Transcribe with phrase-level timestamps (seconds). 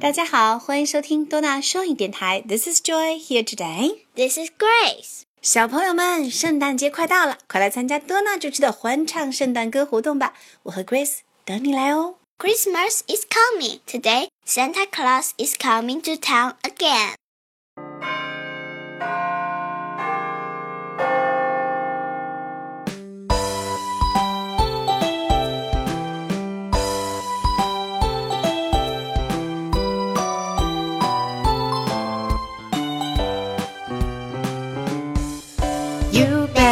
[0.00, 2.40] 大家好，欢迎收听多纳双语电台。
[2.46, 3.98] This is Joy here today.
[4.14, 5.22] This is Grace.
[5.42, 10.34] 小朋友们，圣诞节快到了，快来参加多纳主持的欢唱圣诞歌活动吧！
[10.62, 12.14] 我和 Grace 等你来哦。
[12.38, 13.80] Christmas is coming.
[13.88, 17.14] Today, Santa Claus is coming to town again.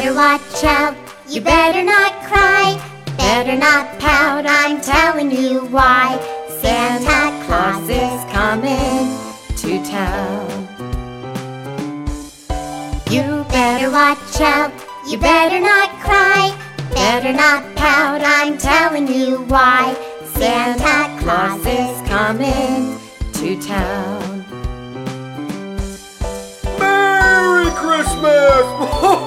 [0.00, 0.96] Better watch out,
[1.28, 2.80] you better not cry,
[3.16, 6.16] better not pout, I'm telling you why.
[6.60, 9.18] Santa Claus is coming
[9.56, 10.68] to town.
[13.10, 14.70] You better watch out,
[15.08, 16.56] you better not cry,
[16.94, 19.96] better not pout, I'm telling you why.
[20.36, 23.00] Santa Claus is coming
[23.32, 24.44] to town.
[26.78, 29.14] Merry Christmas!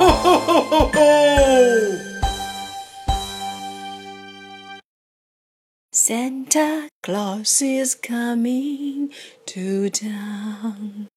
[6.10, 9.10] Santa Claus is coming
[9.46, 11.08] to town.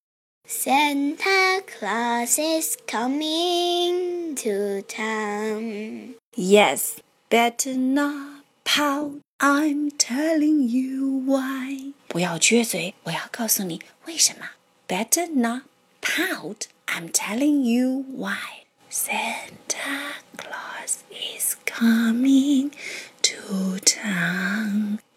[0.45, 6.15] Santa Claus is coming to town.
[6.35, 9.19] Yes, better not pout.
[9.39, 11.93] I'm telling you why.
[12.07, 14.49] 不要撅嘴，我要告诉你为什么。
[14.87, 15.63] Better not
[16.01, 16.67] pout.
[16.87, 18.65] I'm telling you why.
[18.89, 22.71] Santa Claus is coming
[23.21, 24.52] to town.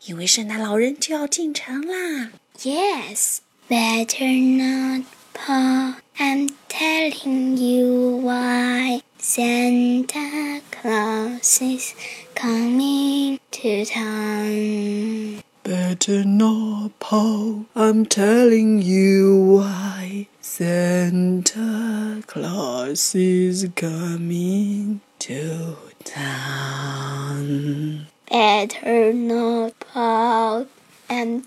[0.06, 2.30] 因为圣诞老人就要进城啦。
[2.62, 5.96] Yes, better not pout.
[6.18, 9.02] I'm telling you why.
[9.18, 11.94] Santa Claus is
[12.34, 15.42] coming to town.
[15.62, 17.66] Better not pout.
[17.76, 20.26] I'm telling you why.
[20.40, 27.46] Santa Claus is coming to town.
[28.28, 29.75] Better not pout.
[29.75, 29.75] I'm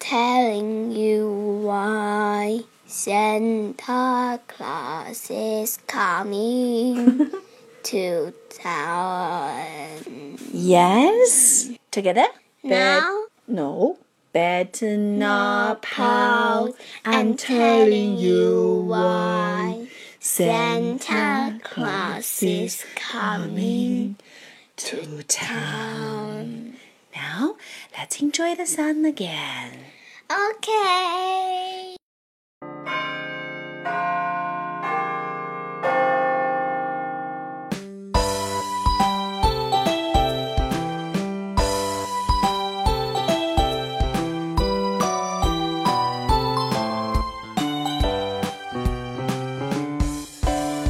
[0.01, 2.61] telling you why.
[2.87, 7.31] Santa Claus is coming
[7.85, 10.39] to town.
[10.53, 11.71] Yes.
[11.93, 12.27] Together.
[12.65, 13.99] Now, No.
[14.33, 16.75] Better not pout.
[17.05, 19.89] I'm I'm telling you why.
[20.21, 24.17] Santa Claus is coming
[24.77, 26.10] to town.
[28.01, 29.73] Let's enjoy the sun again.
[30.33, 31.97] Okay.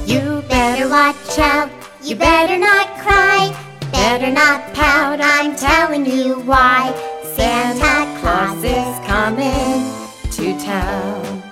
[0.06, 1.72] You better watch out,
[2.04, 3.52] you better not cry,
[3.92, 6.92] better not pout, I'm telling you why.
[7.36, 9.84] Santa Claus is coming
[10.32, 11.42] to town.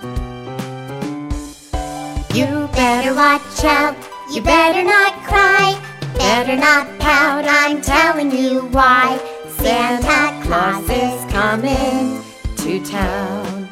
[2.33, 3.95] You better watch out,
[4.31, 5.79] you better not cry,
[6.15, 9.19] better not pout, I'm telling you why.
[9.57, 12.21] Santa Claus is coming
[12.57, 13.67] to town.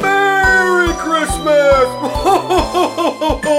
[0.00, 1.88] Merry Christmas!